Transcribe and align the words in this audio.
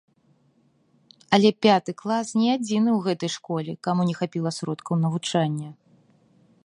Але 1.37 1.49
пяты 1.65 1.91
клас 1.99 2.27
не 2.41 2.49
адзіны 2.57 2.89
ў 2.97 3.03
гэтай 3.09 3.31
школе, 3.37 3.71
каму 3.89 4.01
не 4.09 4.15
хапіла 4.23 4.51
сродкаў 4.59 4.95
навучання. 5.07 5.69